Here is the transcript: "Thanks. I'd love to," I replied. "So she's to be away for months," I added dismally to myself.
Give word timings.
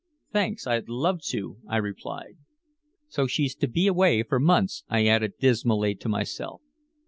"Thanks. 0.33 0.65
I'd 0.65 0.89
love 0.89 1.21
to," 1.27 1.57
I 1.67 1.77
replied. 1.77 2.37
"So 3.07 3.27
she's 3.27 3.53
to 3.57 3.67
be 3.67 3.85
away 3.85 4.23
for 4.23 4.39
months," 4.39 4.83
I 4.89 5.05
added 5.05 5.33
dismally 5.39 5.93
to 5.93 6.09
myself. 6.09 6.63